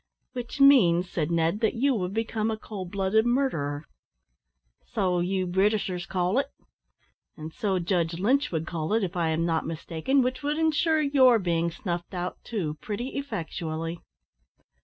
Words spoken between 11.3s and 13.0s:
being snuffed out too,